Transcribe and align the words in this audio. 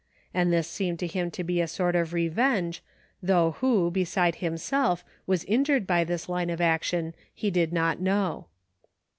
And 0.33 0.51
this 0.51 0.67
seemed 0.67 0.97
to 0.97 1.05
him 1.05 1.29
to 1.29 1.43
be 1.43 1.61
a 1.61 1.67
sort 1.67 1.95
of 1.95 2.11
revenge, 2.11 2.81
though 3.21 3.51
who, 3.59 3.91
beside 3.91 4.37
himself, 4.37 5.05
was 5.27 5.43
injured 5.43 5.85
by 5.85 6.03
this 6.03 6.27
line 6.27 6.49
of 6.49 6.59
action 6.59 7.13
he 7.35 7.51
did 7.51 7.71
not 7.71 7.99
know. 7.99 8.47